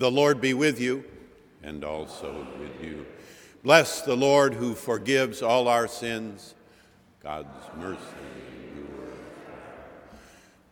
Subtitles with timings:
[0.00, 1.04] The Lord be with you
[1.62, 3.04] and also with you.
[3.62, 6.54] Bless the Lord who forgives all our sins.
[7.22, 8.00] God's mercy
[8.66, 9.12] endures.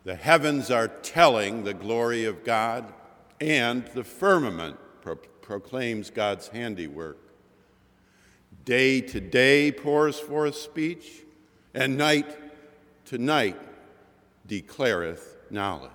[0.03, 2.91] The heavens are telling the glory of God,
[3.39, 7.19] and the firmament pro- proclaims God's handiwork.
[8.65, 11.21] Day to day pours forth speech,
[11.75, 12.35] and night
[13.05, 13.61] to night
[14.47, 15.91] declareth knowledge.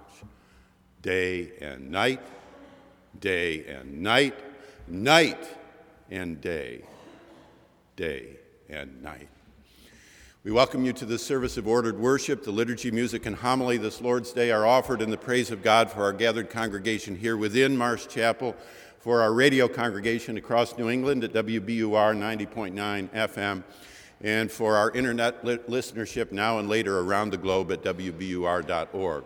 [1.03, 2.23] Day and night
[3.25, 4.38] day and night,
[4.87, 5.49] night
[6.11, 6.82] and day,
[7.97, 8.37] day
[8.69, 9.31] and night.
[10.43, 12.44] We welcome you to this service of ordered worship.
[12.44, 15.91] The liturgy, music, and homily this Lord's Day are offered in the praise of God
[15.91, 18.55] for our gathered congregation here within Marsh Chapel,
[18.99, 23.65] for our radio congregation across New England at WBUR 90.9 FM,
[24.20, 29.25] and for our internet listenership now and later around the globe at WBUR.org.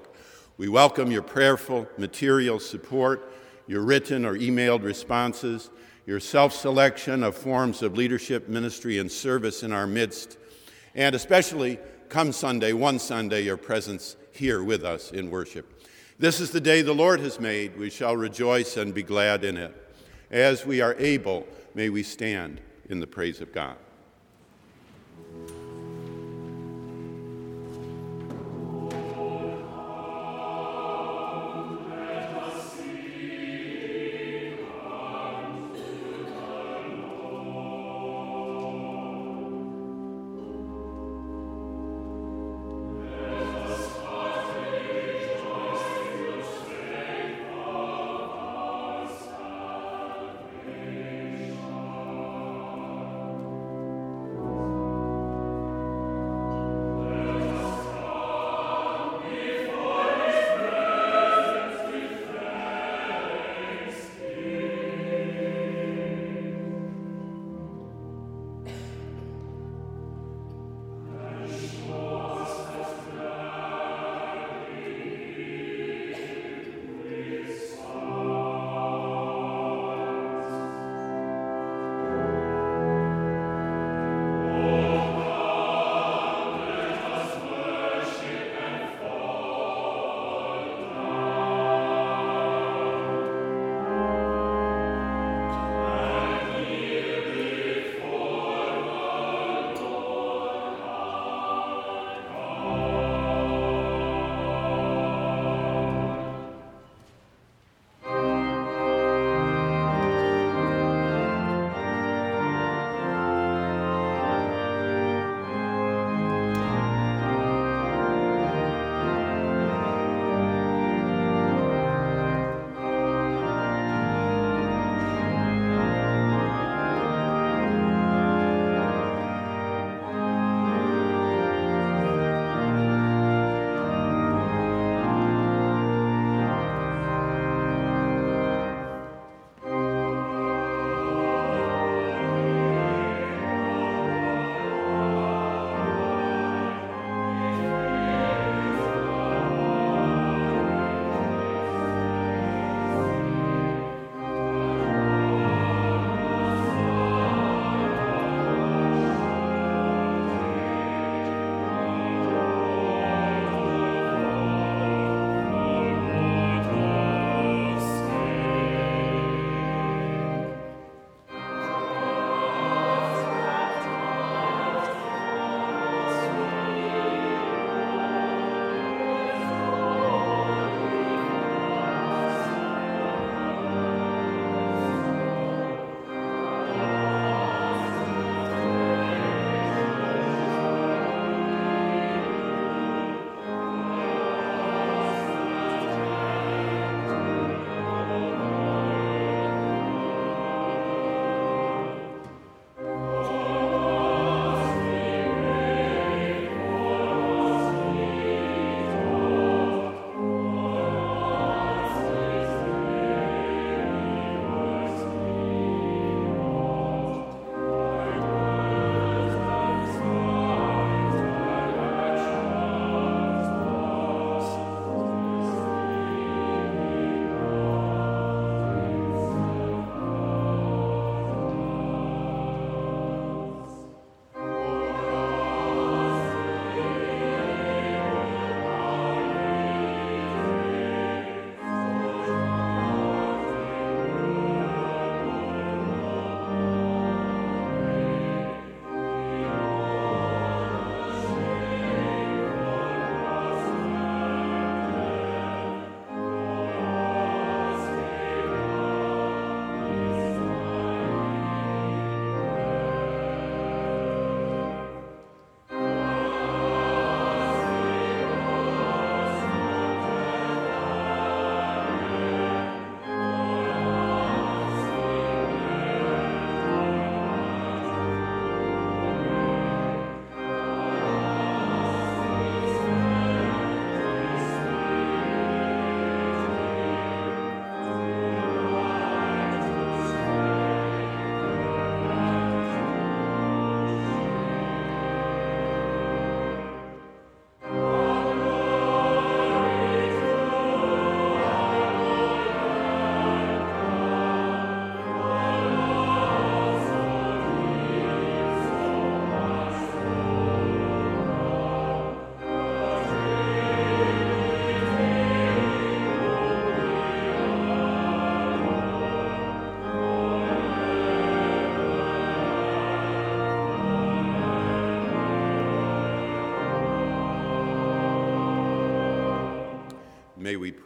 [0.57, 3.33] We welcome your prayerful material support
[3.69, 5.71] your written or emailed responses,
[6.07, 10.39] your self selection of forms of leadership, ministry, and service in our midst,
[10.95, 11.79] and especially
[12.09, 15.85] come Sunday, one Sunday, your presence here with us in worship.
[16.19, 17.77] This is the day the Lord has made.
[17.77, 19.75] We shall rejoice and be glad in it.
[20.31, 23.77] As we are able, may we stand in the praise of God.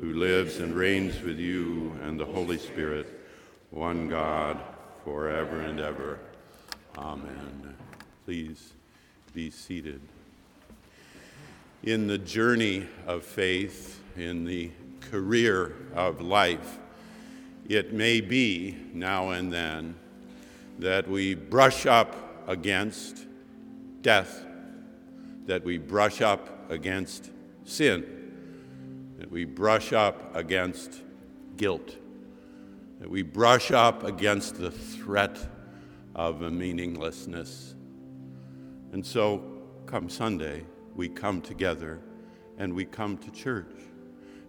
[0.00, 3.06] who lives and reigns with you and the Holy Spirit,
[3.70, 4.58] one God,
[5.04, 6.20] forever and ever.
[6.96, 7.76] Amen.
[8.24, 8.72] Please
[9.34, 10.00] be seated.
[11.82, 16.78] In the journey of faith, in the career of life,
[17.68, 19.94] it may be now and then
[20.78, 23.26] that we brush up against
[24.02, 24.44] death,
[25.46, 27.30] that we brush up against
[27.64, 28.17] sin,
[29.18, 31.02] that we brush up against
[31.56, 31.96] guilt
[33.00, 35.38] that we brush up against the threat
[36.14, 37.74] of a meaninglessness.
[38.92, 42.00] And so, come Sunday, we come together
[42.58, 43.70] and we come to church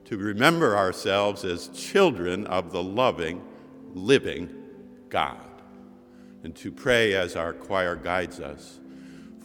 [0.05, 3.43] to remember ourselves as children of the loving,
[3.93, 4.49] living
[5.09, 5.37] God,
[6.43, 8.79] and to pray as our choir guides us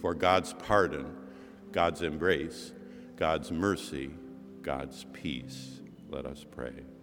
[0.01, 1.15] for God's pardon,
[1.73, 2.73] God's embrace,
[3.17, 4.11] God's mercy,
[4.65, 5.83] God's peace.
[6.09, 6.94] Let us pray.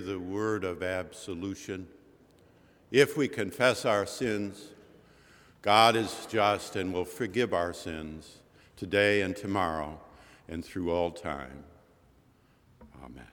[0.00, 1.86] The word of absolution.
[2.90, 4.68] If we confess our sins,
[5.60, 8.38] God is just and will forgive our sins
[8.76, 10.00] today and tomorrow
[10.48, 11.64] and through all time.
[13.04, 13.26] Amen.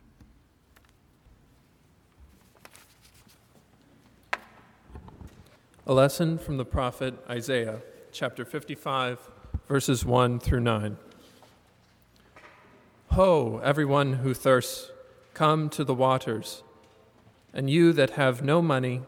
[5.88, 7.82] A lesson from the prophet Isaiah,
[8.12, 9.20] chapter 55,
[9.70, 10.98] verses 1 through 9.
[13.12, 14.92] Ho, everyone who thirsts
[15.38, 16.64] Come to the waters.
[17.54, 19.04] And you that have no money,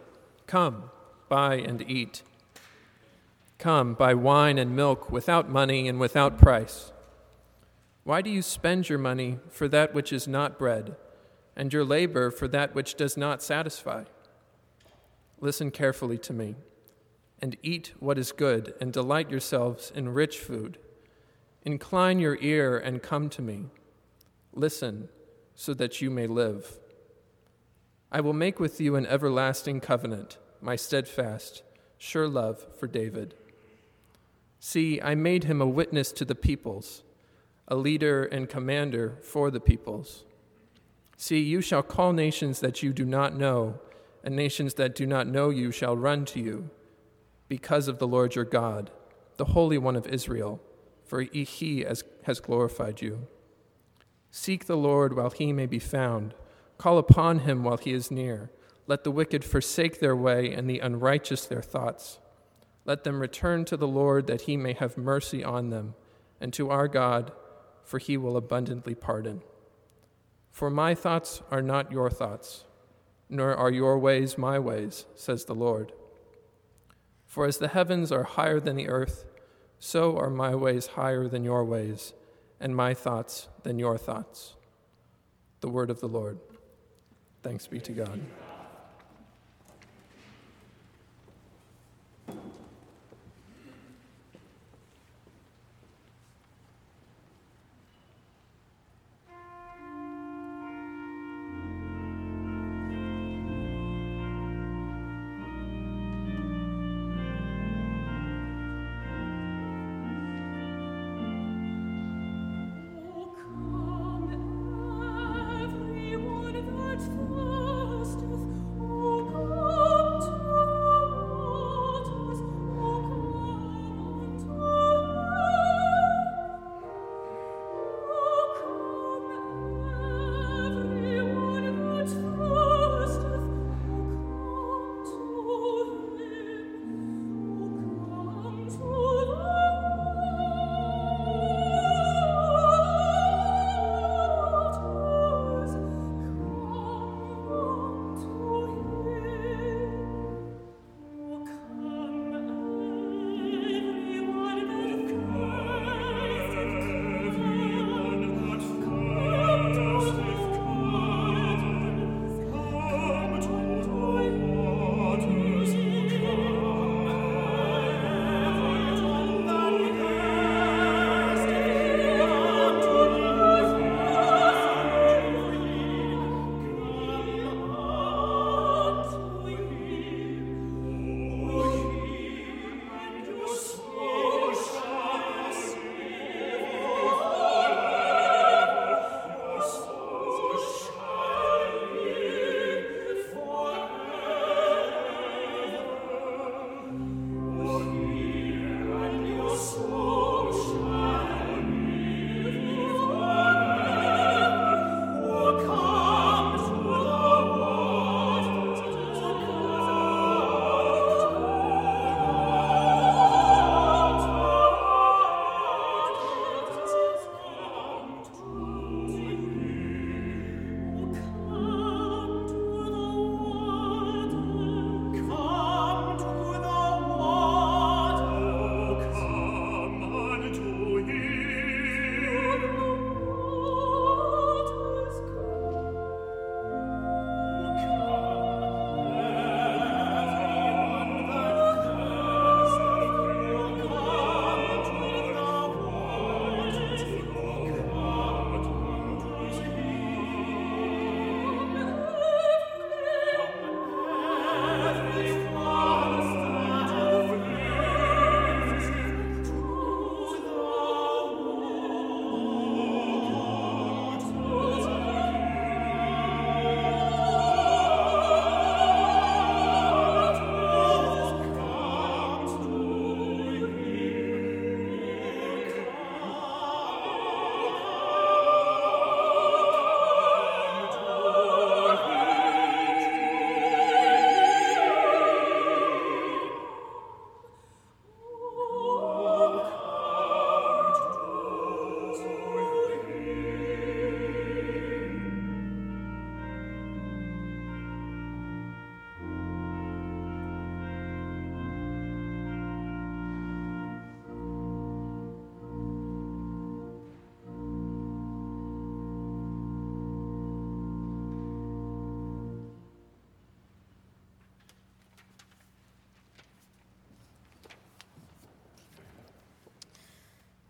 [0.46, 0.92] come,
[1.28, 2.22] buy and eat.
[3.58, 6.92] Come, buy wine and milk without money and without price.
[8.04, 10.96] Why do you spend your money for that which is not bread,
[11.56, 14.04] and your labor for that which does not satisfy?
[15.40, 16.54] Listen carefully to me,
[17.42, 20.78] and eat what is good, and delight yourselves in rich food.
[21.66, 23.66] Incline your ear and come to me.
[24.54, 25.10] Listen
[25.60, 26.80] so that you may live.
[28.10, 31.64] I will make with you an everlasting covenant, my steadfast,
[31.98, 33.36] sure love for David.
[34.62, 37.04] See, I made him a witness to the peoples,
[37.68, 40.24] a leader and commander for the peoples.
[41.18, 43.82] See, you shall call nations that you do not know,
[44.24, 46.70] and nations that do not know you shall run to you,
[47.50, 48.92] because of the Lord your God,
[49.36, 50.62] the Holy One of Israel,
[51.04, 53.28] for he has glorified you.
[54.32, 56.34] Seek the Lord while he may be found.
[56.78, 58.52] Call upon him while he is near.
[58.88, 62.20] Let the wicked forsake their way and the unrighteous their thoughts.
[62.86, 65.96] Let them return to the Lord that he may have mercy on them,
[66.42, 67.32] and to our God,
[67.84, 69.42] for he will abundantly pardon.
[70.52, 72.66] For my thoughts are not your thoughts,
[73.30, 75.92] nor are your ways my ways, says the Lord.
[77.26, 79.26] For as the heavens are higher than the earth,
[79.78, 82.14] so are my ways higher than your ways,
[82.60, 84.56] and my thoughts than your thoughts.
[85.62, 86.40] The word of the Lord.
[87.44, 88.20] Thanks be to God.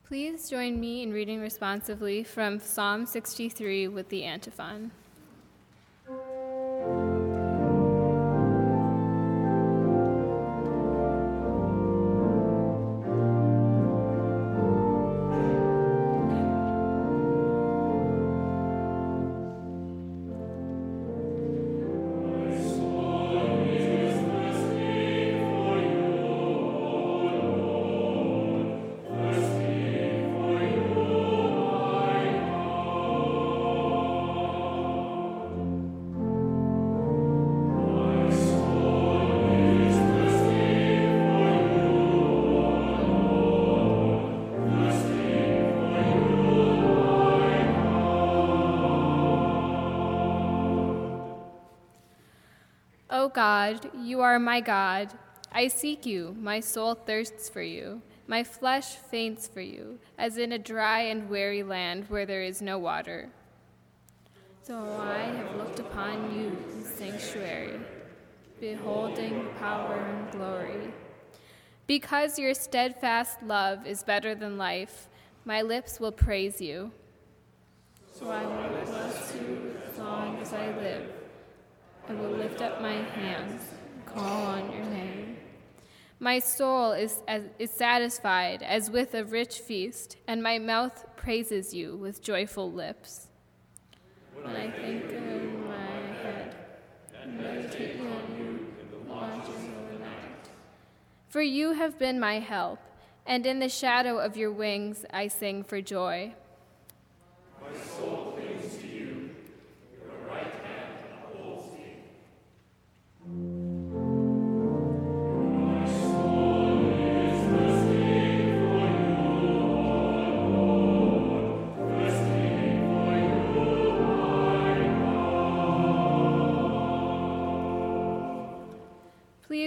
[0.09, 4.89] Please join me in reading responsively from Psalm 63 with the antiphon.
[53.29, 55.13] God, you are my God.
[55.51, 58.01] I seek you, my soul thirsts for you.
[58.27, 62.61] My flesh faints for you, as in a dry and weary land where there is
[62.61, 63.29] no water.
[64.61, 67.79] So I have looked upon you sanctuary,
[68.59, 70.93] beholding power and glory.
[71.87, 75.09] Because your steadfast love is better than life,
[75.43, 76.91] my lips will praise you.
[78.11, 81.18] So I will bless you as long as I live.
[82.09, 83.61] I will lift up my hands
[83.93, 85.37] and call on your name.
[86.19, 91.71] My soul is, as, is satisfied as with a rich feast, and my mouth praises
[91.71, 93.27] you with joyful lips.
[94.41, 96.55] When I think in my head,
[97.21, 100.49] and meditate on you in the watches of the night.
[101.27, 102.79] For you have been my help,
[103.27, 106.33] and in the shadow of your wings I sing for joy.
[107.61, 108.18] My soul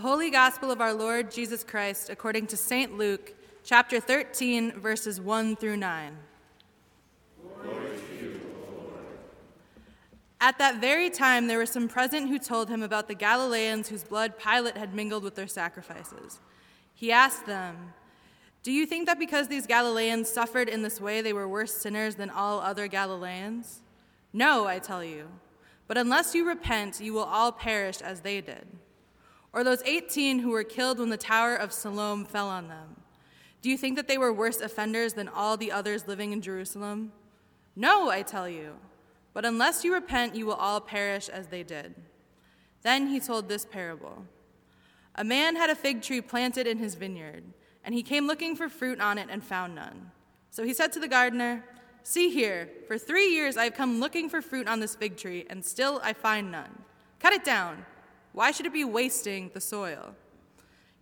[0.00, 2.96] The Holy Gospel of our Lord Jesus Christ according to St.
[2.96, 6.16] Luke, chapter 13, verses 1 through 9.
[10.40, 14.02] At that very time, there were some present who told him about the Galileans whose
[14.02, 16.40] blood Pilate had mingled with their sacrifices.
[16.94, 17.92] He asked them,
[18.62, 22.14] Do you think that because these Galileans suffered in this way, they were worse sinners
[22.14, 23.80] than all other Galileans?
[24.32, 25.28] No, I tell you.
[25.86, 28.66] But unless you repent, you will all perish as they did.
[29.52, 32.96] Or those 18 who were killed when the Tower of Siloam fell on them.
[33.62, 37.12] Do you think that they were worse offenders than all the others living in Jerusalem?
[37.76, 38.74] No, I tell you.
[39.32, 41.94] But unless you repent, you will all perish as they did.
[42.82, 44.24] Then he told this parable
[45.14, 47.44] A man had a fig tree planted in his vineyard,
[47.84, 50.10] and he came looking for fruit on it and found none.
[50.50, 51.64] So he said to the gardener,
[52.02, 55.46] See here, for three years I have come looking for fruit on this fig tree,
[55.50, 56.82] and still I find none.
[57.18, 57.84] Cut it down.
[58.32, 60.14] Why should it be wasting the soil?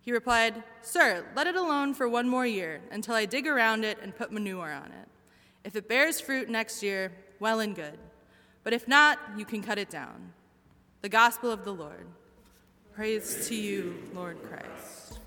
[0.01, 3.99] He replied, Sir, let it alone for one more year until I dig around it
[4.01, 5.07] and put manure on it.
[5.63, 7.99] If it bears fruit next year, well and good.
[8.63, 10.33] But if not, you can cut it down.
[11.01, 12.07] The Gospel of the Lord.
[12.93, 15.19] Praise to you, Lord Christ.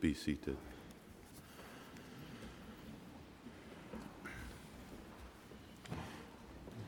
[0.00, 0.56] Be seated.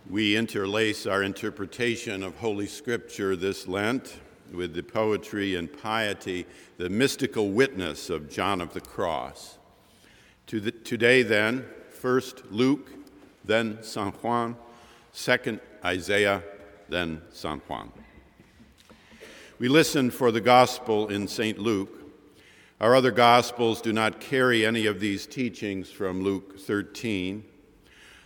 [0.09, 4.19] We interlace our interpretation of Holy Scripture this Lent
[4.51, 6.47] with the poetry and piety,
[6.79, 9.59] the mystical witness of John of the Cross.
[10.47, 12.91] To the, today, then, first Luke,
[13.45, 14.57] then San Juan,
[15.13, 16.43] second Isaiah,
[16.89, 17.93] then San Juan.
[19.59, 21.59] We listen for the gospel in St.
[21.59, 22.02] Luke.
[22.83, 27.45] Our other gospels do not carry any of these teachings from Luke 13.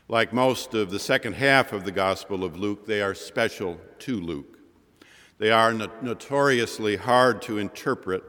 [0.09, 4.19] Like most of the second half of the Gospel of Luke, they are special to
[4.19, 4.59] Luke.
[5.37, 8.25] They are no- notoriously hard to interpret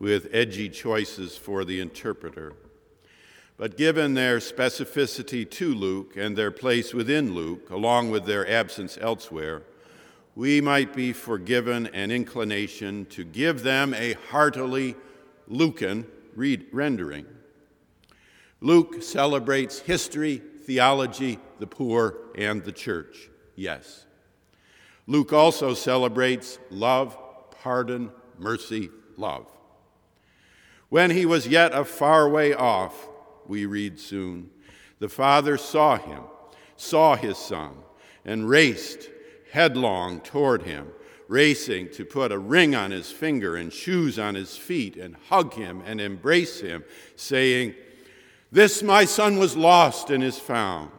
[0.00, 2.54] with edgy choices for the interpreter.
[3.56, 8.98] But given their specificity to Luke and their place within Luke, along with their absence
[9.00, 9.62] elsewhere,
[10.34, 14.96] we might be forgiven an inclination to give them a heartily
[15.48, 17.26] Lucan read- rendering.
[18.60, 23.30] Luke celebrates history, theology, the poor, and the church.
[23.56, 24.06] Yes.
[25.06, 27.16] Luke also celebrates love,
[27.62, 29.46] pardon, mercy, love.
[30.88, 33.08] When he was yet a far way off,
[33.46, 34.50] we read soon,
[34.98, 36.22] the Father saw him,
[36.76, 37.72] saw his Son,
[38.24, 39.08] and raced
[39.52, 40.88] headlong toward him,
[41.28, 45.52] racing to put a ring on his finger and shoes on his feet and hug
[45.54, 46.82] him and embrace him,
[47.16, 47.74] saying,
[48.50, 50.90] This my son was lost and is found.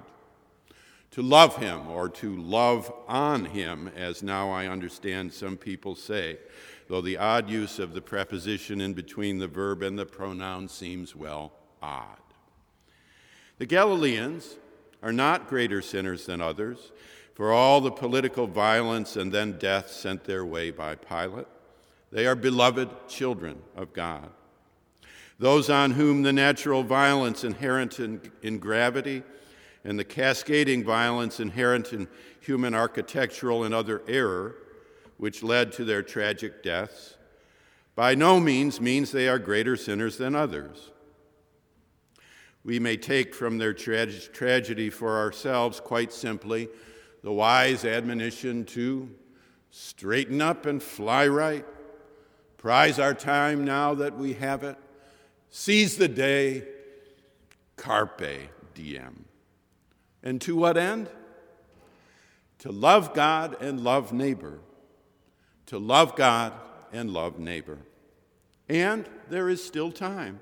[1.12, 6.38] To love him or to love on him, as now I understand some people say,
[6.88, 11.16] though the odd use of the preposition in between the verb and the pronoun seems,
[11.16, 12.18] well, odd.
[13.58, 14.58] The Galileans
[15.02, 16.92] are not greater sinners than others
[17.40, 21.48] for all the political violence and then death sent their way by Pilate.
[22.12, 24.30] They are beloved children of God.
[25.38, 29.24] Those on whom the natural violence inherent in, in gravity
[29.86, 32.10] and the cascading violence inherent in
[32.42, 34.58] human architectural and other error,
[35.16, 37.16] which led to their tragic deaths,
[37.96, 40.92] by no means means they are greater sinners than others.
[42.66, 46.68] We may take from their tra- tragedy for ourselves, quite simply,
[47.24, 49.10] the wise admonition to
[49.72, 51.66] straighten up and fly right,
[52.58, 54.78] prize our time now that we have it,
[55.50, 56.64] seize the day,
[57.76, 59.26] carpe diem.
[60.24, 61.10] And to what end?
[62.60, 64.60] To love God and love neighbor.
[65.68, 66.54] To love God
[66.92, 67.78] and love neighbor.
[68.68, 70.42] And there is still time.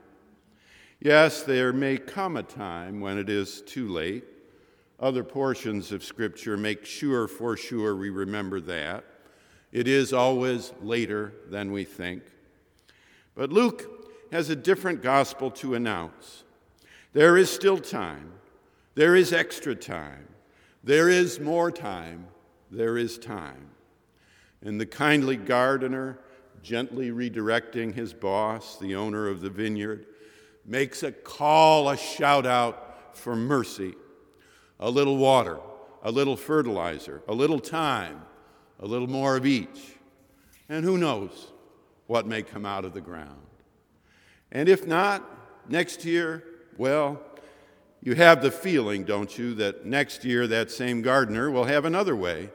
[0.99, 4.23] Yes, there may come a time when it is too late.
[4.99, 9.03] Other portions of Scripture make sure, for sure, we remember that.
[9.71, 12.23] It is always later than we think.
[13.35, 13.85] But Luke
[14.31, 16.43] has a different gospel to announce.
[17.13, 18.31] There is still time.
[18.95, 20.27] There is extra time.
[20.83, 22.27] There is more time.
[22.71, 23.69] There is time.
[24.63, 26.17] And the kindly gardener,
[26.63, 30.07] gently redirecting his boss, the owner of the vineyard,
[30.65, 33.93] makes a call, a shout out for mercy.
[34.79, 35.59] A little water,
[36.03, 38.21] a little fertilizer, a little time,
[38.79, 39.97] a little more of each.
[40.69, 41.47] And who knows
[42.07, 43.41] what may come out of the ground.
[44.51, 45.23] And if not,
[45.69, 46.43] next year,
[46.77, 47.21] well,
[48.01, 52.15] you have the feeling, don't you, that next year that same gardener will have another
[52.15, 52.51] way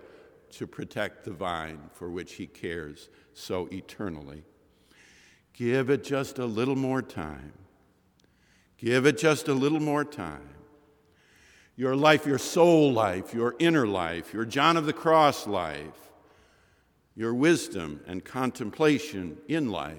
[0.53, 4.45] to protect the vine for which he cares so eternally.
[5.53, 7.53] Give it just a little more time.
[8.79, 10.49] Give it just a little more time.
[11.77, 16.11] Your life, your soul life, your inner life, your John of the Cross life,
[17.17, 19.97] your wisdom and contemplation in life.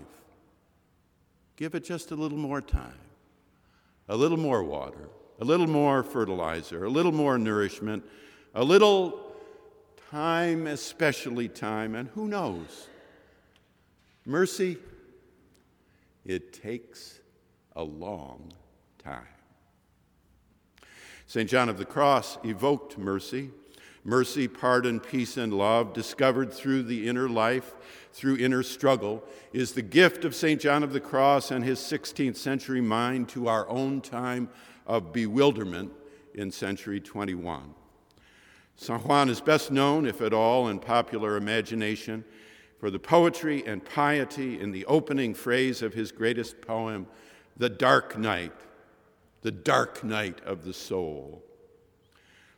[1.55, 2.99] Give it just a little more time,
[4.07, 5.09] a little more water
[5.39, 8.03] a little more fertilizer, a little more nourishment,
[8.55, 9.33] a little
[10.11, 12.87] time, especially time, and who knows?
[14.25, 14.77] Mercy,
[16.23, 17.19] it takes
[17.75, 18.53] a long
[19.03, 19.32] time.
[21.33, 21.49] St.
[21.49, 23.49] John of the Cross evoked mercy.
[24.03, 27.73] Mercy, pardon, peace, and love, discovered through the inner life,
[28.11, 30.61] through inner struggle, is the gift of St.
[30.61, 34.47] John of the Cross and his 16th century mind to our own time
[34.85, 35.91] of bewilderment
[36.35, 37.73] in century 21.
[38.75, 42.23] San Juan is best known, if at all, in popular imagination
[42.79, 47.07] for the poetry and piety in the opening phrase of his greatest poem,
[47.57, 48.53] The Dark Night,
[49.43, 51.43] the dark night of the soul.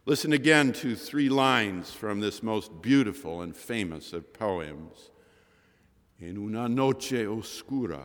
[0.06, 5.10] Listen again to three lines from this most beautiful and famous of poems.
[6.22, 8.04] En una noche oscura,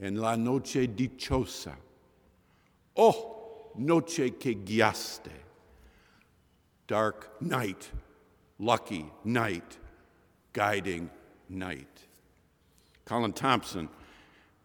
[0.00, 1.74] en la noche dichosa.
[2.96, 5.30] Oh, noche que guiaste.
[6.88, 7.90] Dark night,
[8.58, 9.76] lucky night,
[10.54, 11.10] guiding
[11.50, 12.06] night.
[13.04, 13.90] Colin Thompson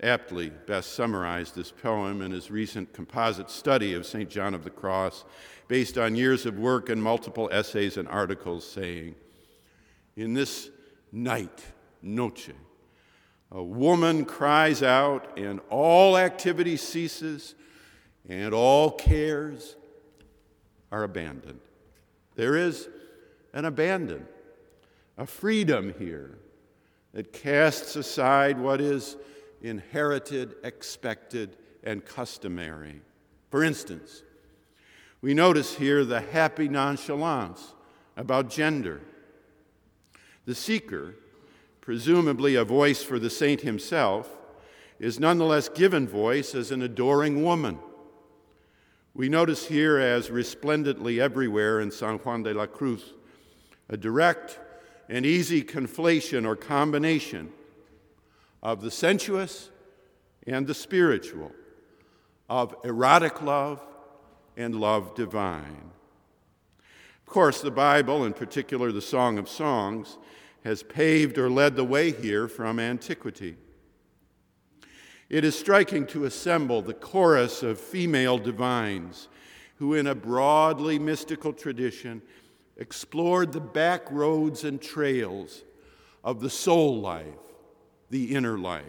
[0.01, 4.29] aptly best summarized this poem in his recent composite study of St.
[4.29, 5.25] John of the Cross,
[5.67, 9.15] based on years of work and multiple essays and articles, saying,
[10.15, 10.69] In this
[11.12, 11.63] night,
[12.01, 12.49] noche,
[13.51, 17.55] a woman cries out, and all activity ceases,
[18.27, 19.75] and all cares
[20.91, 21.60] are abandoned.
[22.36, 22.89] There is
[23.53, 24.27] an abandon,
[25.17, 26.38] a freedom here
[27.13, 29.15] that casts aside what is
[29.65, 33.01] inherited, expected, and customary.
[33.49, 34.23] For instance,
[35.21, 37.73] we notice here the happy nonchalance
[38.15, 39.01] about gender.
[40.45, 41.15] The seeker,
[41.82, 44.30] presumably a voice for the saint himself,
[44.99, 47.80] is nonetheless given voice as an adoring woman.
[49.13, 53.13] We notice here, as resplendently everywhere in San Juan de la Cruz,
[53.89, 54.60] a direct
[55.10, 57.51] and easy conflation or combination
[58.65, 59.69] of the sensuous
[60.47, 61.51] and the spiritual,
[62.49, 63.80] of erotic love
[64.58, 65.91] and love divine.
[67.19, 70.17] Of course, the Bible, in particular the Song of Songs,
[70.63, 73.56] has paved or led the way here from antiquity.
[75.30, 79.28] It is striking to assemble the chorus of female divines
[79.75, 82.19] who, in a broadly mystical tradition,
[82.78, 85.63] explored the back roads and trails
[86.23, 87.44] of the soul life
[88.09, 88.85] the inner life.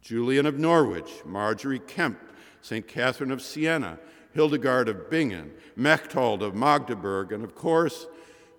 [0.00, 2.18] Julian of Norwich, Margery Kempe,
[2.60, 2.86] St.
[2.86, 3.98] Catherine of Siena,
[4.32, 8.06] Hildegard of Bingen, Mechthild of Magdeburg, and of course,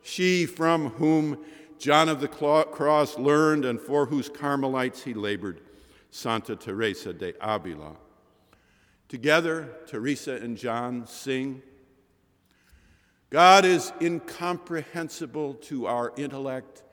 [0.01, 1.43] she from whom
[1.77, 5.61] John of the Cross learned and for whose Carmelites he labored,
[6.09, 7.95] Santa Teresa de Avila.
[9.07, 11.61] Together, Teresa and John sing
[13.29, 16.83] God is incomprehensible to our intellect,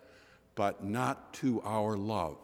[0.54, 2.38] but not to our love.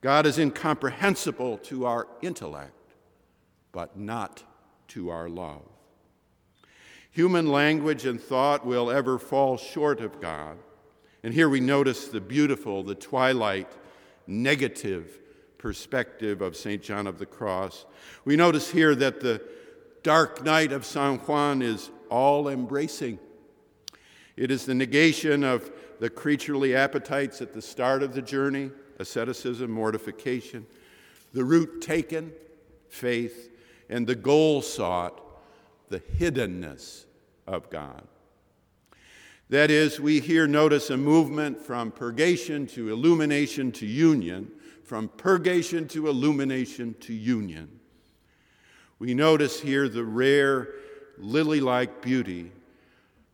[0.00, 2.94] God is incomprehensible to our intellect,
[3.72, 4.42] but not
[4.88, 5.62] to our love.
[7.10, 10.56] Human language and thought will ever fall short of God.
[11.22, 13.70] And here we notice the beautiful, the twilight,
[14.26, 15.18] negative
[15.58, 16.82] perspective of St.
[16.82, 17.84] John of the Cross.
[18.24, 19.42] We notice here that the
[20.02, 23.18] dark night of San Juan is all embracing.
[24.36, 28.70] It is the negation of the creaturely appetites at the start of the journey
[29.00, 30.66] asceticism, mortification,
[31.32, 32.32] the route taken,
[32.88, 33.50] faith,
[33.88, 35.20] and the goal sought,
[35.88, 37.06] the hiddenness
[37.46, 38.06] of God.
[39.48, 44.52] That is, we here notice a movement from purgation to illumination to union,
[44.84, 47.80] from purgation to illumination to union.
[49.00, 50.68] We notice here the rare
[51.18, 52.52] lily like beauty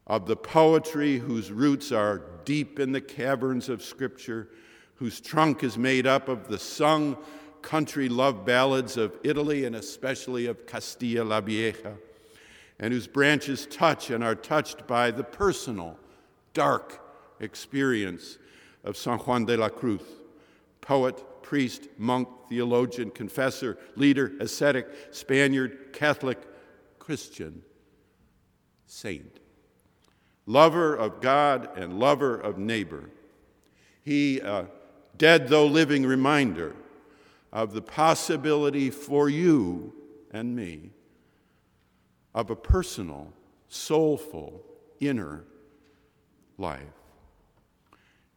[0.06, 4.48] of the poetry whose roots are deep in the caverns of Scripture
[4.96, 7.16] whose trunk is made up of the sung
[7.62, 11.94] country love ballads of Italy and especially of Castilla la Vieja,
[12.78, 15.98] and whose branches touch and are touched by the personal,
[16.54, 17.02] dark
[17.40, 18.38] experience
[18.84, 20.00] of San Juan de la Cruz,
[20.80, 26.38] poet, priest, monk, theologian, confessor, leader, ascetic, Spaniard, Catholic,
[26.98, 27.62] Christian,
[28.86, 29.40] saint,
[30.46, 33.10] lover of God and lover of neighbor.
[34.02, 34.64] He uh,
[35.18, 36.74] dead though living reminder
[37.52, 39.92] of the possibility for you
[40.32, 40.90] and me
[42.34, 43.32] of a personal,
[43.68, 44.62] soulful,
[45.00, 45.44] inner
[46.58, 46.82] life.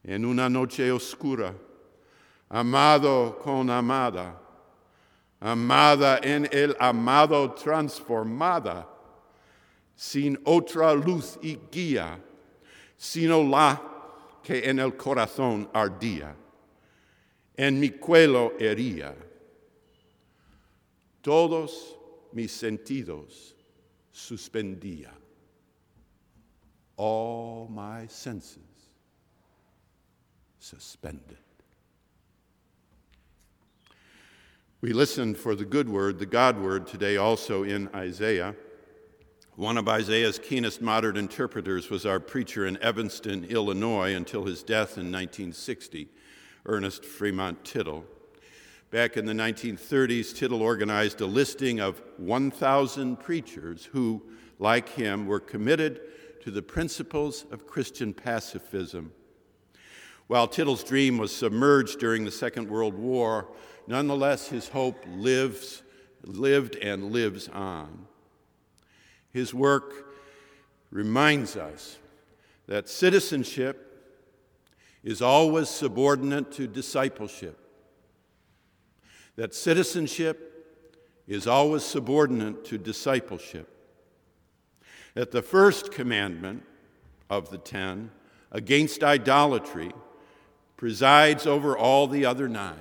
[0.05, 1.53] En una noche oscura,
[2.49, 4.35] amado con amada,
[5.41, 8.85] amada en el amado transformada,
[9.95, 12.19] sin otra luz y guía,
[12.97, 13.77] sino la
[14.41, 16.33] que en el corazón ardía
[17.59, 19.13] en mi cuello hería.
[21.21, 21.93] Todos
[22.31, 23.53] mis sentidos
[24.13, 25.11] suspendía.
[26.95, 28.63] All my senses
[30.57, 31.37] suspended.
[34.81, 38.55] We listened for the good word, the God word, today also in Isaiah.
[39.57, 44.97] One of Isaiah's keenest modern interpreters was our preacher in Evanston, Illinois, until his death
[44.97, 46.07] in 1960.
[46.65, 48.05] Ernest Fremont Tittle.
[48.91, 54.23] Back in the 1930s, Tittle organized a listing of 1,000 preachers who,
[54.57, 56.01] like him, were committed
[56.41, 59.11] to the principles of Christian pacifism.
[60.27, 63.47] While Tittle's dream was submerged during the Second World War,
[63.87, 65.83] nonetheless, his hope lives,
[66.23, 68.05] lived and lives on.
[69.31, 70.15] His work
[70.91, 71.97] reminds us
[72.67, 73.88] that citizenship
[75.03, 77.57] is always subordinate to discipleship,
[79.35, 80.45] that citizenship
[81.27, 83.69] is always subordinate to discipleship,
[85.13, 86.63] that the first commandment
[87.29, 88.11] of the ten
[88.51, 89.91] against idolatry
[90.75, 92.75] presides over all the other nine,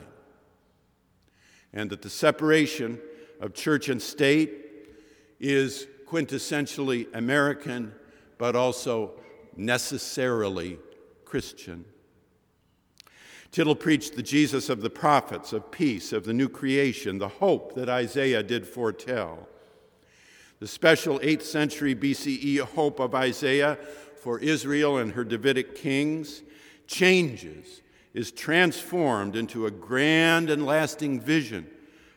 [1.73, 2.99] and that the separation
[3.41, 4.64] of church and state
[5.39, 7.93] is quintessentially American,
[8.39, 9.12] but also
[9.57, 10.79] necessarily
[11.25, 11.85] Christian.
[13.51, 17.75] Tittle preached the Jesus of the prophets, of peace, of the new creation, the hope
[17.75, 19.49] that Isaiah did foretell.
[20.61, 23.79] The special 8th century BCE hope of Isaiah
[24.17, 26.43] for Israel and her Davidic kings
[26.87, 27.83] changes,
[28.15, 31.69] is transformed into a grand and lasting vision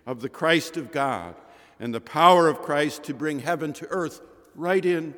[0.05, 1.35] of the Christ of God
[1.79, 4.21] and the power of Christ to bring heaven to earth
[4.55, 5.13] right in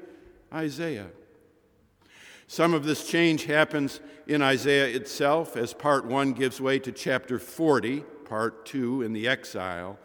[0.52, 1.10] Isaiah.
[2.54, 7.40] Some of this change happens in Isaiah itself as part one gives way to chapter
[7.40, 9.98] 40, part two in the exile.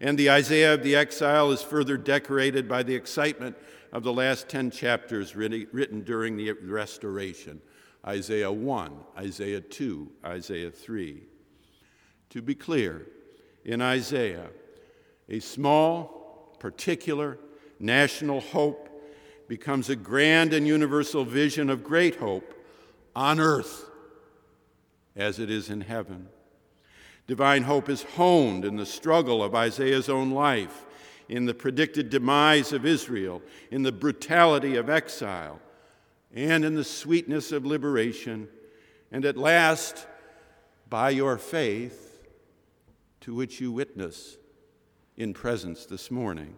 [0.00, 3.56] And the Isaiah of the exile is further decorated by the excitement
[3.92, 7.60] of the last 10 chapters written during the restoration
[8.06, 11.24] Isaiah 1, Isaiah 2, Isaiah 3.
[12.30, 13.04] To be clear,
[13.64, 14.50] in Isaiah,
[15.28, 17.40] a small, particular,
[17.80, 18.85] national hope
[19.48, 22.54] becomes a grand and universal vision of great hope
[23.14, 23.88] on earth
[25.14, 26.28] as it is in heaven.
[27.26, 30.84] Divine hope is honed in the struggle of Isaiah's own life,
[31.28, 35.60] in the predicted demise of Israel, in the brutality of exile,
[36.32, 38.48] and in the sweetness of liberation,
[39.10, 40.06] and at last,
[40.88, 42.24] by your faith,
[43.22, 44.36] to which you witness
[45.16, 46.54] in presence this morning.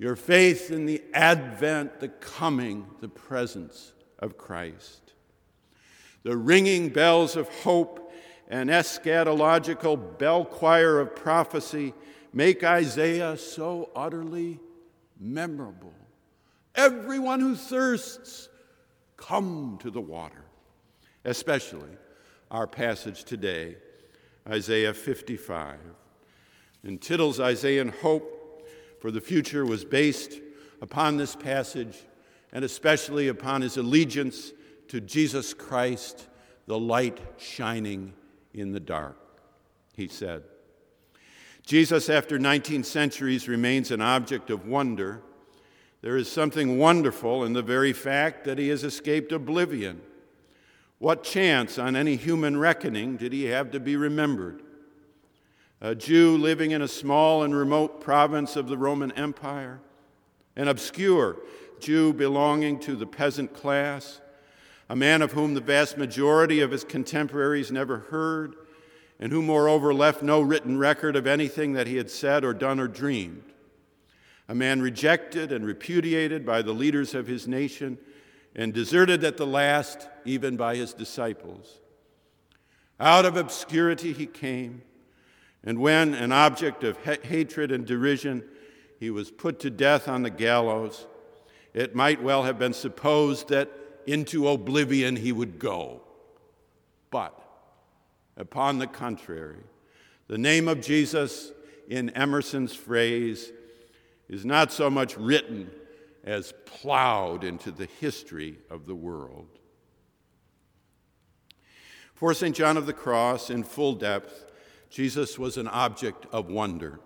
[0.00, 5.12] Your faith in the advent, the coming, the presence of Christ.
[6.22, 8.10] The ringing bells of hope
[8.48, 11.92] and eschatological bell choir of prophecy
[12.32, 14.58] make Isaiah so utterly
[15.20, 15.92] memorable.
[16.74, 18.48] Everyone who thirsts,
[19.18, 20.46] come to the water.
[21.26, 21.92] Especially
[22.50, 23.76] our passage today,
[24.48, 25.76] Isaiah 55.
[26.84, 28.38] And Tittle's Isaiah hope
[29.00, 30.34] for the future was based
[30.80, 31.98] upon this passage
[32.52, 34.52] and especially upon his allegiance
[34.88, 36.28] to Jesus Christ,
[36.66, 38.12] the light shining
[38.52, 39.16] in the dark.
[39.94, 40.42] He said,
[41.64, 45.22] Jesus, after 19 centuries, remains an object of wonder.
[46.02, 50.00] There is something wonderful in the very fact that he has escaped oblivion.
[50.98, 54.62] What chance on any human reckoning did he have to be remembered?
[55.80, 59.80] A Jew living in a small and remote province of the Roman Empire,
[60.56, 61.36] an obscure
[61.78, 64.20] Jew belonging to the peasant class,
[64.90, 68.54] a man of whom the vast majority of his contemporaries never heard,
[69.18, 72.78] and who, moreover, left no written record of anything that he had said or done
[72.78, 73.44] or dreamed.
[74.48, 77.98] A man rejected and repudiated by the leaders of his nation
[78.54, 81.78] and deserted at the last even by his disciples.
[82.98, 84.82] Out of obscurity he came
[85.64, 88.44] and when, an object of ha- hatred and derision,
[88.98, 91.06] he was put to death on the gallows,
[91.74, 93.70] it might well have been supposed that
[94.06, 96.00] into oblivion he would go.
[97.10, 97.38] But,
[98.36, 99.62] upon the contrary,
[100.28, 101.52] the name of Jesus,
[101.88, 103.52] in Emerson's phrase,
[104.28, 105.70] is not so much written
[106.24, 109.48] as plowed into the history of the world.
[112.14, 112.54] For St.
[112.54, 114.44] John of the Cross, in full depth,
[114.90, 116.98] Jesus was an object of wonder.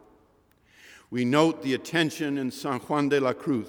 [1.11, 3.69] We note the attention in San Juan de la Cruz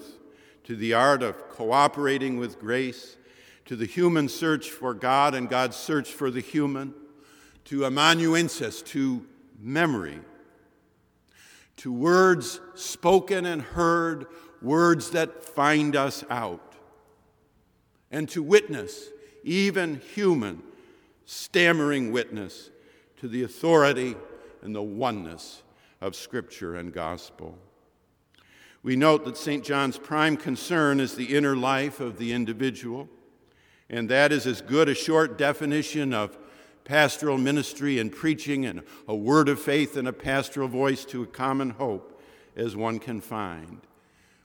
[0.63, 3.17] to the art of cooperating with grace,
[3.65, 6.93] to the human search for God and God's search for the human,
[7.65, 9.25] to anamnesis, to
[9.59, 10.19] memory,
[11.77, 14.27] to words spoken and heard,
[14.61, 16.73] words that find us out,
[18.11, 19.09] and to witness,
[19.43, 20.63] even human,
[21.25, 22.69] stammering witness
[23.17, 24.15] to the authority
[24.61, 25.63] and the oneness
[26.01, 27.57] of Scripture and gospel.
[28.83, 29.63] We note that St.
[29.63, 33.09] John's prime concern is the inner life of the individual,
[33.89, 36.37] and that is as good a short definition of
[36.83, 41.27] pastoral ministry and preaching and a word of faith and a pastoral voice to a
[41.27, 42.21] common hope
[42.55, 43.81] as one can find.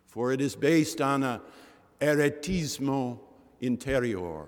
[0.07, 1.43] For it is based on a
[2.01, 3.19] eretismo
[3.61, 4.47] interior,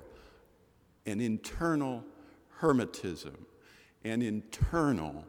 [1.04, 2.02] an internal
[2.60, 3.46] hermetism
[4.04, 5.24] an internal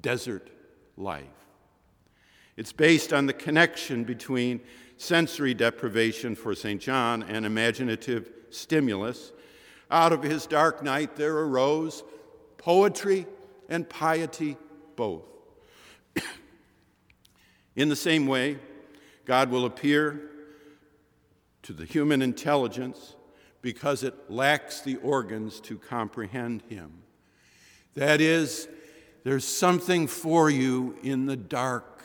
[0.00, 0.50] desert
[0.96, 1.24] life.
[2.56, 4.60] It's based on the connection between
[4.96, 6.80] sensory deprivation for St.
[6.80, 9.32] John and imaginative stimulus.
[9.90, 12.02] Out of his dark night there arose
[12.56, 13.26] poetry
[13.68, 14.56] and piety
[14.96, 15.24] both.
[17.76, 18.58] In the same way,
[19.26, 20.30] God will appear
[21.62, 23.16] to the human intelligence
[23.60, 27.02] because it lacks the organs to comprehend Him.
[27.96, 28.68] That is,
[29.24, 32.04] there's something for you in the dark.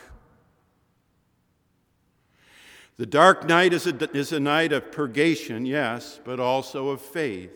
[2.98, 7.52] The dark night is a, is a night of purgation, yes, but also of faith.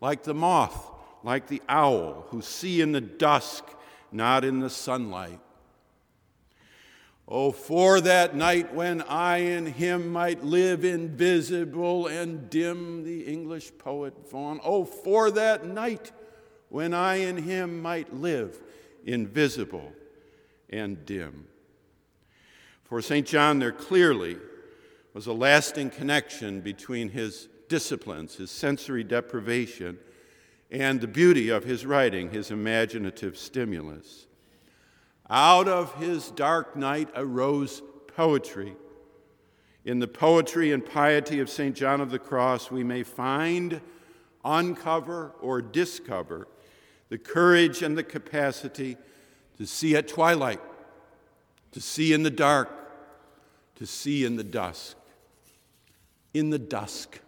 [0.00, 0.90] Like the moth,
[1.22, 3.64] like the owl, who see in the dusk,
[4.10, 5.38] not in the sunlight.
[7.26, 13.72] Oh, for that night when I and him might live invisible and dim, the English
[13.78, 14.60] poet Vaughan.
[14.62, 16.10] Oh, for that night
[16.74, 18.60] when I and him might live
[19.04, 19.92] invisible
[20.68, 21.46] and dim.
[22.82, 23.24] For St.
[23.24, 24.38] John, there clearly
[25.12, 29.98] was a lasting connection between his disciplines, his sensory deprivation,
[30.68, 34.26] and the beauty of his writing, his imaginative stimulus.
[35.30, 37.82] Out of his dark night arose
[38.16, 38.74] poetry.
[39.84, 41.76] In the poetry and piety of St.
[41.76, 43.80] John of the Cross, we may find,
[44.44, 46.48] uncover, or discover
[47.08, 48.96] the courage and the capacity
[49.58, 50.60] to see at twilight,
[51.72, 52.70] to see in the dark,
[53.76, 54.96] to see in the dusk.
[56.32, 57.20] In the dusk.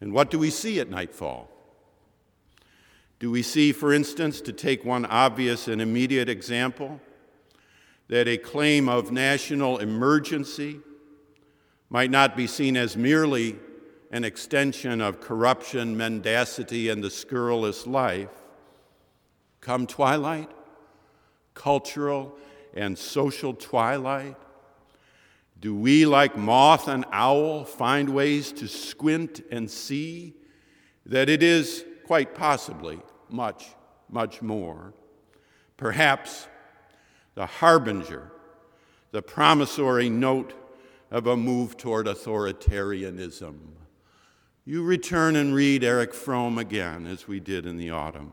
[0.00, 1.48] And what do we see at nightfall?
[3.18, 7.00] Do we see, for instance, to take one obvious and immediate example,
[8.08, 10.80] that a claim of national emergency
[11.88, 13.56] might not be seen as merely
[14.14, 18.30] an extension of corruption, mendacity, and the scurrilous life?
[19.60, 20.52] Come twilight,
[21.54, 22.32] cultural
[22.74, 24.36] and social twilight,
[25.58, 30.34] do we, like moth and owl, find ways to squint and see
[31.06, 33.66] that it is quite possibly much,
[34.08, 34.94] much more.
[35.76, 36.46] Perhaps
[37.34, 38.30] the harbinger,
[39.10, 40.54] the promissory note
[41.10, 43.56] of a move toward authoritarianism.
[44.66, 48.32] You return and read Erich Fromm again, as we did in the autumn.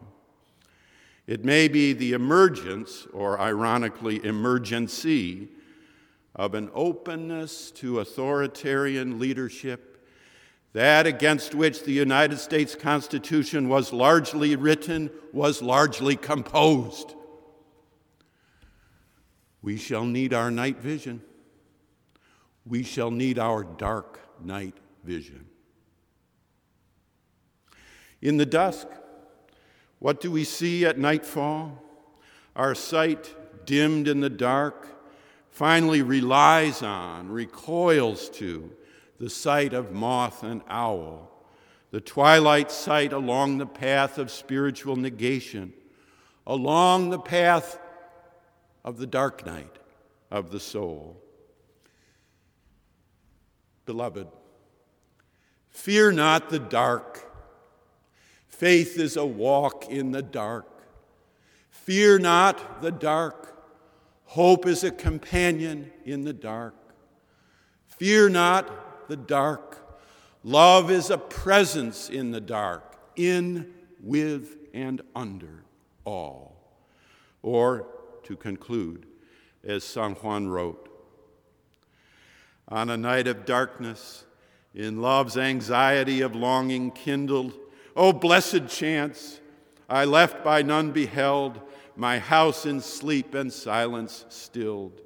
[1.28, 5.50] It may be the emergence, or ironically, emergency,
[6.36, 9.92] of an openness to authoritarian leadership
[10.74, 17.14] that against which the United States Constitution was largely written was largely composed.
[19.62, 21.22] We shall need our night vision.
[22.66, 25.51] We shall need our dark night vision.
[28.22, 28.88] In the dusk,
[30.00, 31.82] what do we see at nightfall?
[32.56, 34.88] Our sight, dimmed in the dark,
[35.50, 38.72] finally relies on, recoils to,
[39.20, 41.30] the sight of moth and owl,
[41.92, 45.74] the twilight sight along the path of spiritual negation,
[46.48, 47.78] along the path
[48.84, 49.78] of the dark night
[50.32, 51.22] of the soul.
[53.86, 54.28] Beloved,
[55.70, 57.11] fear not the dark.
[58.62, 60.68] Faith is a walk in the dark.
[61.72, 63.60] Fear not the dark.
[64.26, 66.76] Hope is a companion in the dark.
[67.88, 70.00] Fear not the dark.
[70.44, 75.64] Love is a presence in the dark, in, with, and under
[76.06, 76.56] all.
[77.42, 77.88] Or,
[78.26, 79.08] to conclude,
[79.64, 80.88] as San Juan wrote,
[82.68, 84.24] on a night of darkness,
[84.76, 87.56] in love's anxiety of longing kindled,
[87.96, 89.40] oh, blessed chance,
[89.90, 91.60] I left by none beheld,
[91.96, 95.02] my house in sleep and silence stilled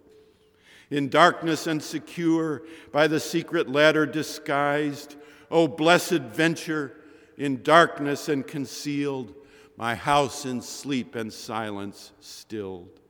[0.90, 5.16] in darkness and secure, by the secret ladder disguised.
[5.52, 6.96] O blessed venture,
[7.38, 9.34] in darkness and concealed,
[9.78, 13.02] my house in sleep and silence stilled.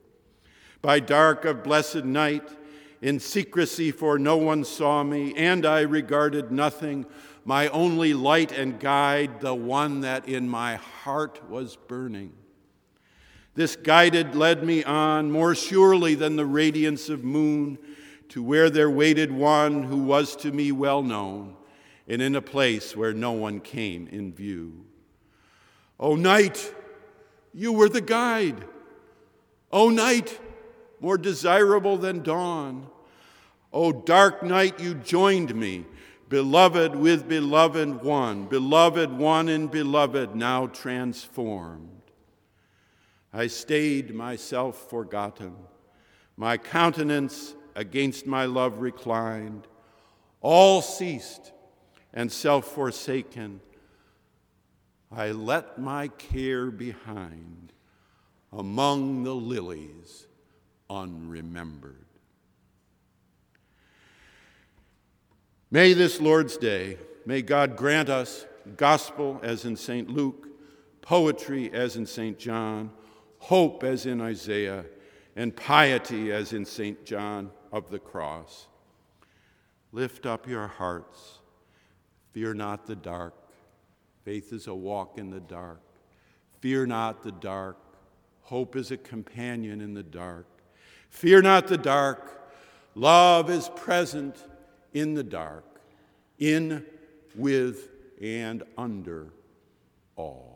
[0.82, 2.50] By dark of blessed night,
[3.02, 7.06] in secrecy, for no one saw me, and I regarded nothing,
[7.46, 12.34] my only light and guide, the one that in my heart was burning.
[13.54, 17.78] This guided led me on more surely than the radiance of moon
[18.30, 21.56] to where there waited one who was to me well known
[22.08, 24.86] and in a place where no one came in view.
[26.00, 26.74] O night,
[27.54, 28.66] you were the guide.
[29.72, 30.40] O night,
[31.00, 32.88] more desirable than dawn.
[33.72, 35.86] O dark night, you joined me,
[36.30, 41.90] beloved with beloved one, beloved one in beloved, now transformed.
[43.34, 45.56] I stayed myself forgotten,
[46.38, 49.68] my countenance against my love reclined.
[50.42, 51.52] All ceased
[52.14, 53.60] and self forsaken.
[55.12, 57.74] I let my care behind
[58.52, 60.28] among the lilies
[60.90, 62.05] unremembered.
[65.72, 68.46] May this Lord's Day, may God grant us
[68.78, 70.08] gospel as in St.
[70.08, 70.48] Luke,
[71.02, 72.38] poetry as in St.
[72.38, 72.92] John,
[73.40, 74.86] hope as in Isaiah,
[75.36, 77.04] and piety as in St.
[77.04, 78.68] John of the Cross.
[79.92, 81.40] Lift up your hearts.
[82.32, 83.34] Fear not the dark.
[84.24, 85.82] Faith is a walk in the dark.
[86.60, 87.78] Fear not the dark.
[88.42, 90.46] Hope is a companion in the dark.
[91.10, 92.52] Fear not the dark.
[92.94, 94.38] Love is present
[94.96, 95.66] in the dark,
[96.40, 96.84] in,
[97.36, 97.90] with,
[98.22, 99.28] and under
[100.16, 100.55] all.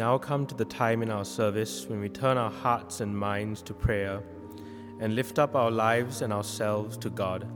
[0.00, 3.60] Now come to the time in our service when we turn our hearts and minds
[3.60, 4.22] to prayer
[4.98, 7.46] and lift up our lives and ourselves to God.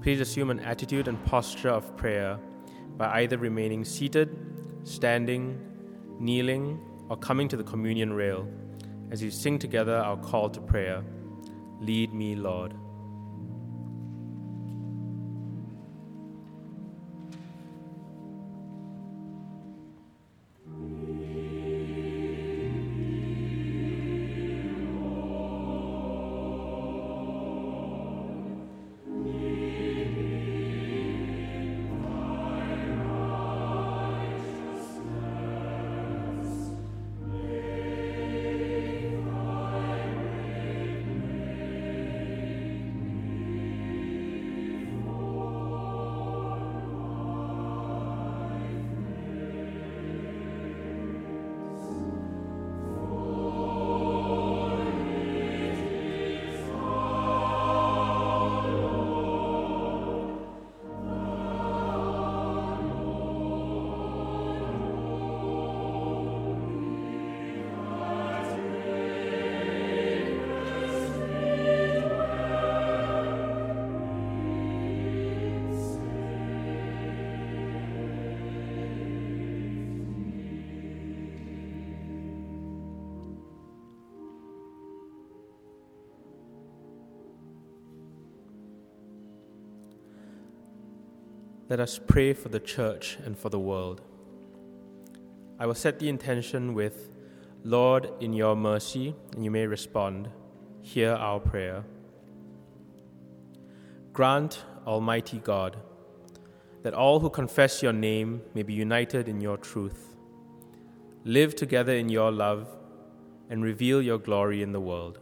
[0.00, 2.38] Please assume an attitude and posture of prayer
[2.96, 4.30] by either remaining seated,
[4.84, 5.58] standing,
[6.20, 6.78] kneeling,
[7.08, 8.48] or coming to the communion rail
[9.10, 11.02] as we sing together our call to prayer
[11.80, 12.74] Lead me, Lord.
[91.66, 94.02] Let us pray for the church and for the world.
[95.58, 97.08] I will set the intention with,
[97.62, 100.28] Lord, in your mercy, and you may respond,
[100.82, 101.84] Hear our prayer.
[104.12, 105.78] Grant, Almighty God,
[106.82, 110.16] that all who confess your name may be united in your truth,
[111.24, 112.68] live together in your love,
[113.48, 115.18] and reveal your glory in the world.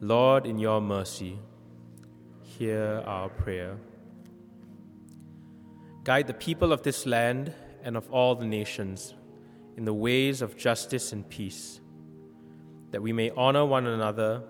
[0.00, 1.38] Lord, in your mercy,
[2.40, 3.76] hear our prayer.
[6.04, 9.14] Guide the people of this land and of all the nations
[9.76, 11.80] in the ways of justice and peace,
[12.90, 14.42] that we may honor one another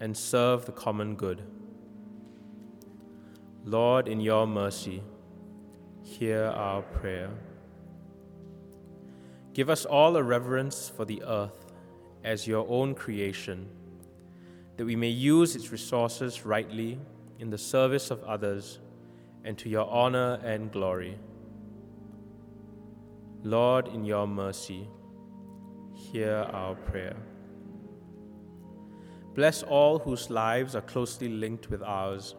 [0.00, 1.42] and serve the common good.
[3.64, 5.02] Lord, in your mercy,
[6.02, 7.30] hear our prayer.
[9.52, 11.72] Give us all a reverence for the earth
[12.22, 13.68] as your own creation,
[14.76, 17.00] that we may use its resources rightly
[17.38, 18.78] in the service of others
[19.44, 21.18] and to your honor and glory.
[23.42, 24.88] Lord, in your mercy,
[25.92, 27.16] hear our prayer.
[29.34, 32.34] Bless all whose lives are closely linked with ours,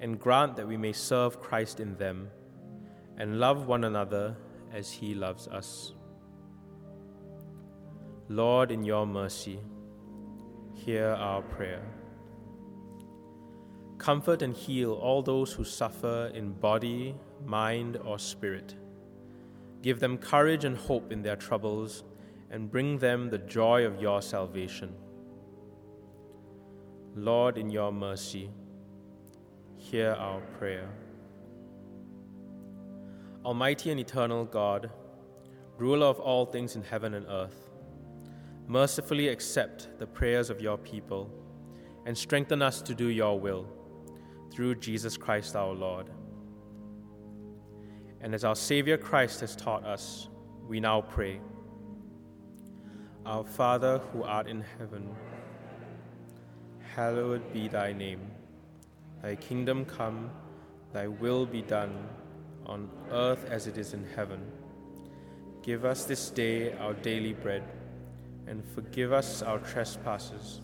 [0.00, 2.30] and grant that we may serve Christ in them
[3.16, 4.36] and love one another
[4.72, 5.92] as he loves us.
[8.28, 9.60] Lord, in your mercy,
[10.74, 11.82] hear our prayer.
[14.00, 18.74] Comfort and heal all those who suffer in body, mind, or spirit.
[19.82, 22.02] Give them courage and hope in their troubles,
[22.50, 24.94] and bring them the joy of your salvation.
[27.14, 28.48] Lord, in your mercy,
[29.76, 30.88] hear our prayer.
[33.44, 34.90] Almighty and eternal God,
[35.76, 37.68] ruler of all things in heaven and earth,
[38.66, 41.30] mercifully accept the prayers of your people
[42.06, 43.66] and strengthen us to do your will
[44.50, 46.10] through Jesus Christ our Lord.
[48.20, 50.28] And as our Savior Christ has taught us,
[50.68, 51.40] we now pray
[53.26, 55.14] Our Father who art in heaven,
[56.94, 58.20] hallowed be thy name.
[59.22, 60.30] Thy kingdom come,
[60.92, 62.08] thy will be done
[62.66, 64.40] on earth as it is in heaven.
[65.62, 67.62] Give us this day our daily bread,
[68.46, 70.60] and forgive us our trespasses,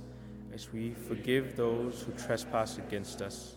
[0.55, 3.57] as we forgive those who trespass against us.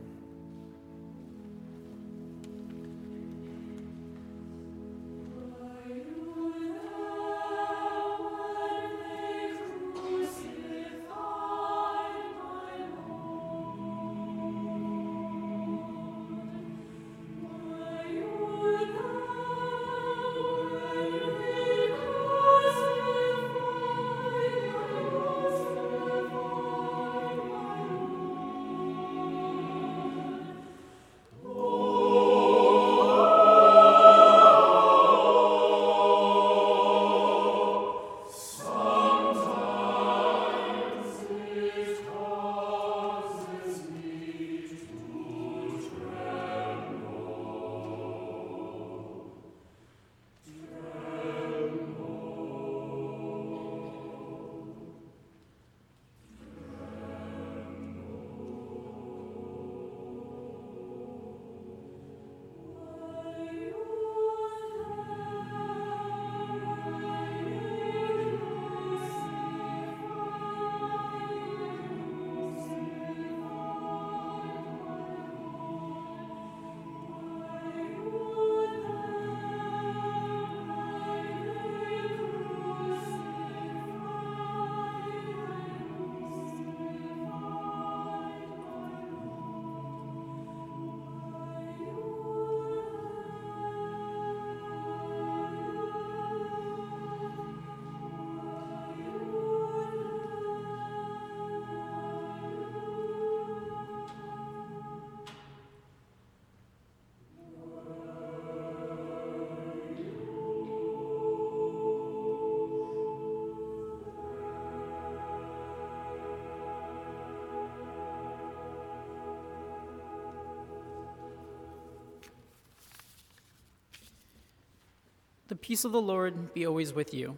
[125.51, 127.37] The peace of the Lord be always with you.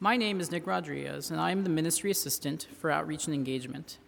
[0.00, 3.98] My name is Nick Rodriguez, and I am the Ministry Assistant for Outreach and Engagement.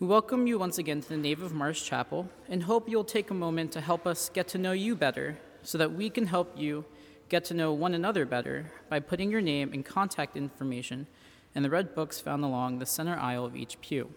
[0.00, 3.30] We welcome you once again to the nave of Marsh Chapel and hope you'll take
[3.30, 6.58] a moment to help us get to know you better so that we can help
[6.58, 6.86] you
[7.28, 11.08] get to know one another better by putting your name and contact information
[11.54, 14.08] in the red books found along the center aisle of each pew.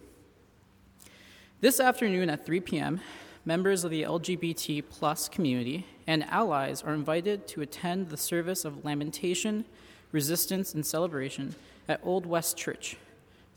[1.60, 3.00] This afternoon at 3 p.m.,
[3.44, 8.84] members of the LGBT plus community and allies are invited to attend the service of
[8.84, 9.64] lamentation,
[10.12, 11.54] resistance, and celebration
[11.88, 12.96] at Old West Church.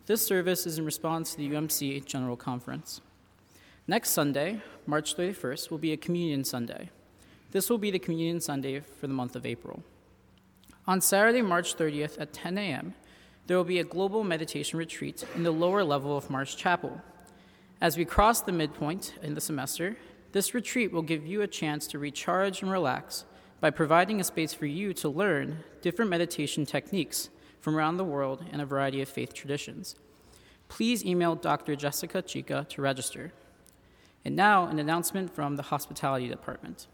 [0.06, 3.02] This service is in response to the UMC General Conference.
[3.88, 6.90] Next Sunday, March 31st, will be a Communion Sunday.
[7.52, 9.84] This will be the Communion Sunday for the month of April.
[10.88, 12.94] On Saturday, March 30th at 10 a.m.,
[13.48, 17.02] there will be a global meditation retreat in the lower level of Marsh Chapel.
[17.84, 19.98] As we cross the midpoint in the semester,
[20.32, 23.26] this retreat will give you a chance to recharge and relax
[23.60, 27.30] by providing a space for you to learn different meditation techniques
[27.60, 29.98] from around the world and a variety of faith traditions.
[30.70, 31.76] Please email Dr.
[31.76, 33.34] Jessica Chica to register.
[34.24, 36.88] And now, an announcement from the Hospitality Department.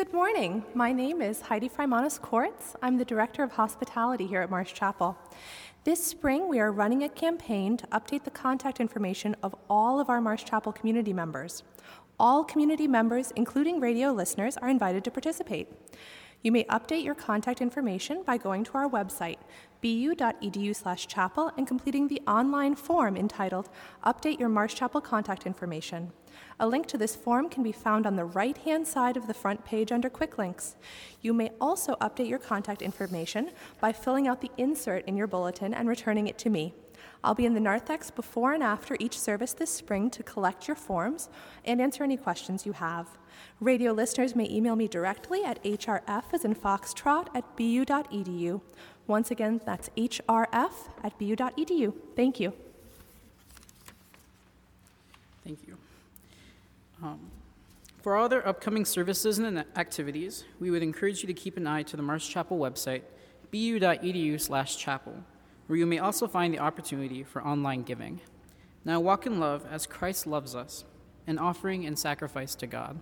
[0.00, 0.64] Good morning.
[0.72, 2.74] My name is Heidi Freimanis Kortz.
[2.80, 5.18] I'm the Director of Hospitality here at Marsh Chapel.
[5.84, 10.08] This spring, we are running a campaign to update the contact information of all of
[10.08, 11.64] our Marsh Chapel community members.
[12.18, 15.68] All community members, including radio listeners, are invited to participate.
[16.40, 19.36] You may update your contact information by going to our website,
[19.80, 23.68] bu.edu/chapel, and completing the online form entitled
[24.04, 26.12] "Update Your Marsh Chapel Contact Information."
[26.58, 29.34] A link to this form can be found on the right hand side of the
[29.34, 30.76] front page under Quick Links.
[31.22, 33.50] You may also update your contact information
[33.80, 36.74] by filling out the insert in your bulletin and returning it to me.
[37.22, 40.74] I'll be in the narthex before and after each service this spring to collect your
[40.74, 41.28] forms
[41.64, 43.18] and answer any questions you have.
[43.60, 48.60] Radio listeners may email me directly at hrf as in foxtrot at bu.edu.
[49.10, 51.92] Once again, that's hrf at bu.edu.
[52.14, 52.52] Thank you.
[55.44, 55.76] Thank you.
[57.02, 57.18] Um,
[58.02, 61.82] for all other upcoming services and activities, we would encourage you to keep an eye
[61.82, 63.02] to the Marsh Chapel website,
[63.50, 65.24] bu.edu/chapel,
[65.66, 68.20] where you may also find the opportunity for online giving.
[68.84, 70.84] Now walk in love as Christ loves us,
[71.26, 73.00] an offering and sacrifice to God.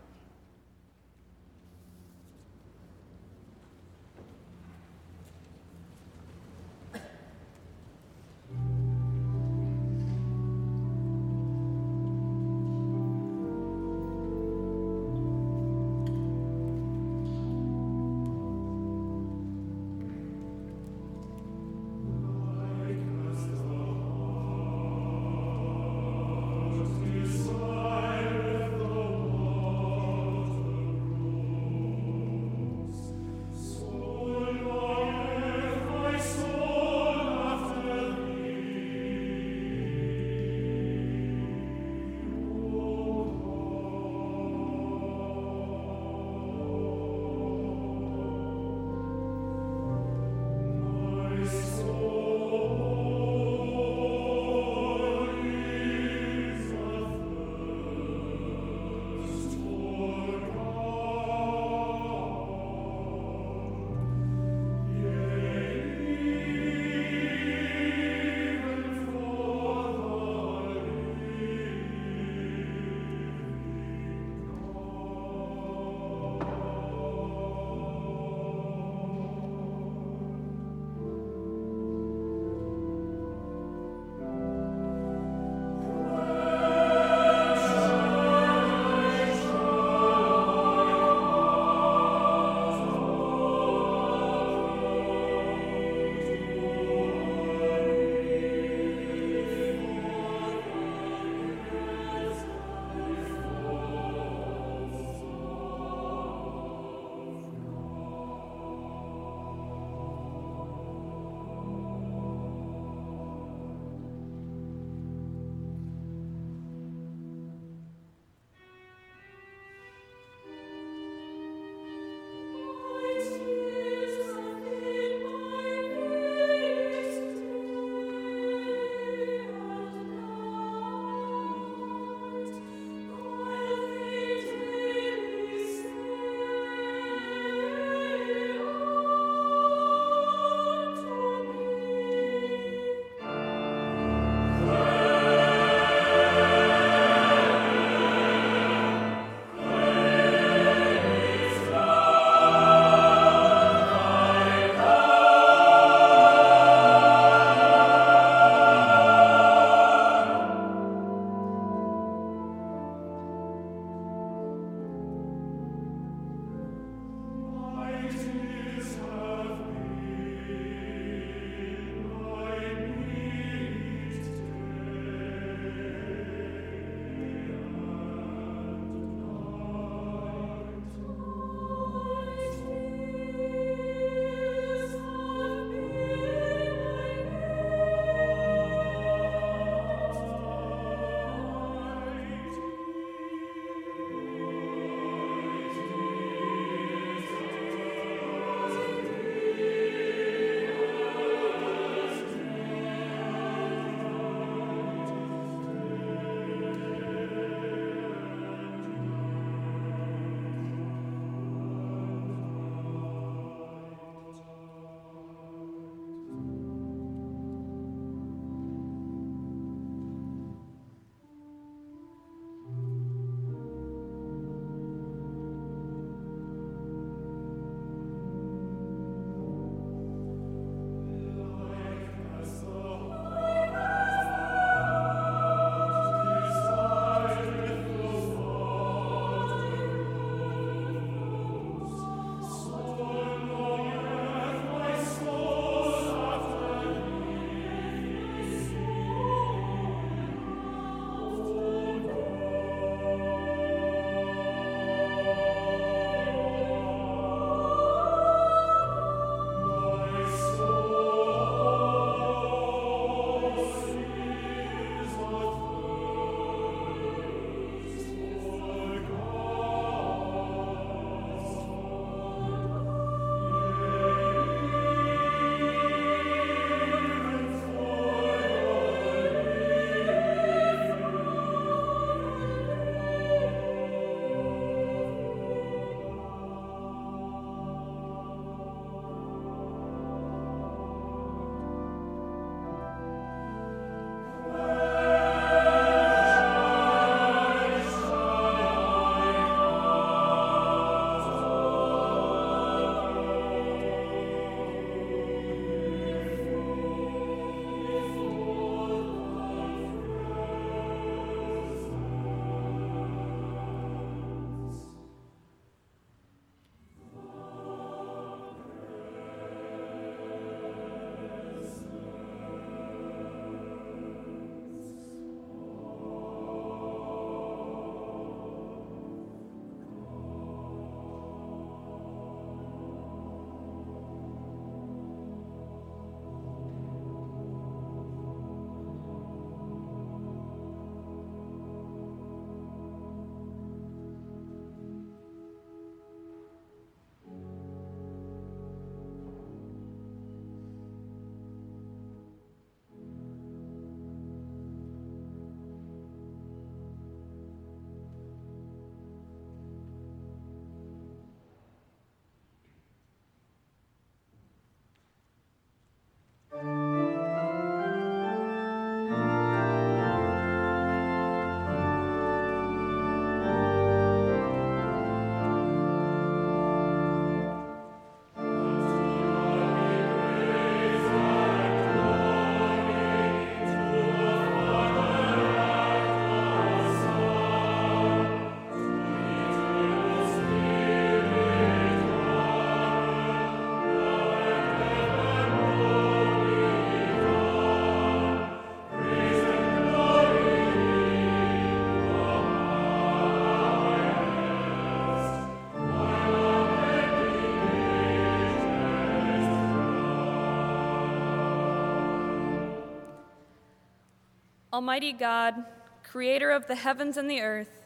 [414.79, 415.65] Almighty God,
[416.05, 417.81] creator of the heavens and the earth,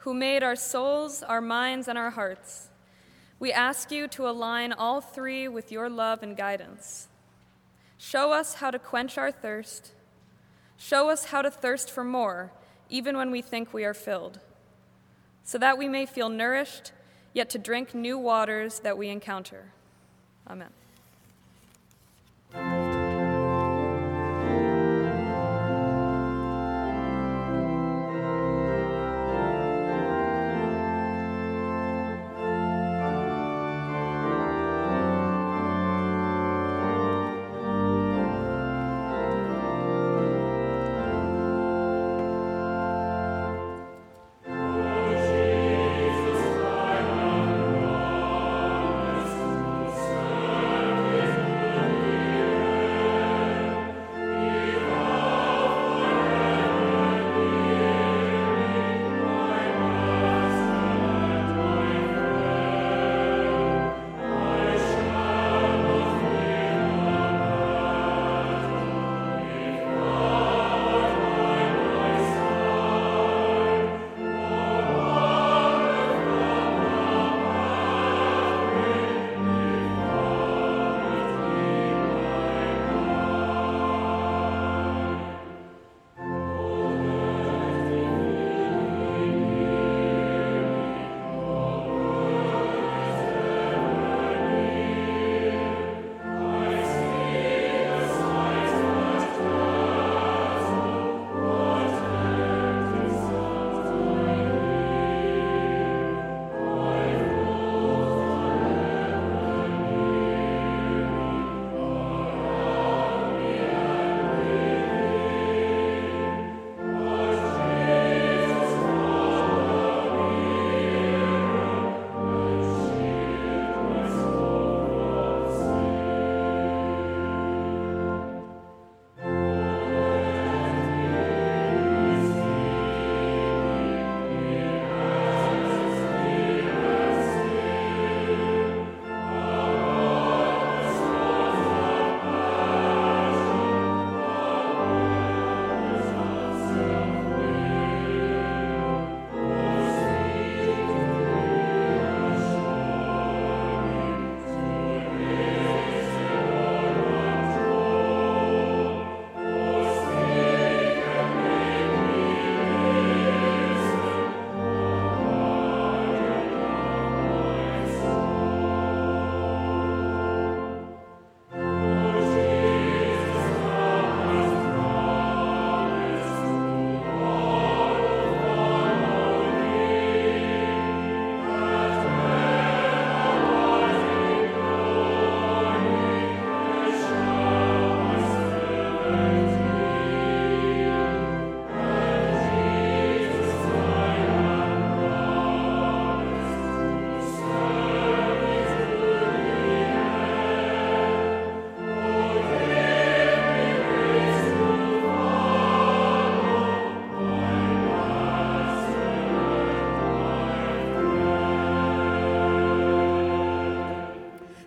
[0.00, 2.68] who made our souls, our minds, and our hearts,
[3.38, 7.08] we ask you to align all three with your love and guidance.
[7.96, 9.92] Show us how to quench our thirst.
[10.76, 12.52] Show us how to thirst for more,
[12.90, 14.38] even when we think we are filled,
[15.44, 16.92] so that we may feel nourished,
[17.32, 19.72] yet to drink new waters that we encounter.
[20.46, 20.68] Amen.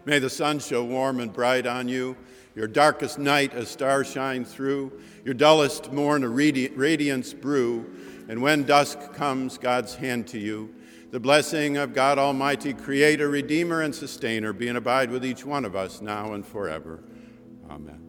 [0.07, 2.15] May the sun show warm and bright on you,
[2.55, 7.93] your darkest night a star shine through, your dullest morn a radi- radiance brew,
[8.29, 10.73] and when dusk comes, God's hand to you.
[11.11, 15.65] The blessing of God Almighty, Creator, Redeemer, and Sustainer, be and abide with each one
[15.65, 17.03] of us now and forever.
[17.69, 18.06] Amen.